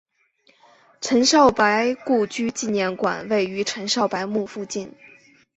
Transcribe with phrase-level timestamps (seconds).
[0.99, 4.91] 陈少白故居纪念馆位于陈少白墓附近。